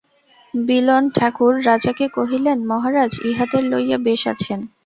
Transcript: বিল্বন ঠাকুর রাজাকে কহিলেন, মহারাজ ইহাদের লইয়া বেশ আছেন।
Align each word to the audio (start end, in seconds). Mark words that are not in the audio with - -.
বিল্বন 0.53 1.03
ঠাকুর 1.15 1.53
রাজাকে 1.67 2.05
কহিলেন, 2.17 2.57
মহারাজ 2.67 3.11
ইহাদের 3.29 3.63
লইয়া 3.71 3.97
বেশ 4.07 4.21
আছেন। 4.33 4.59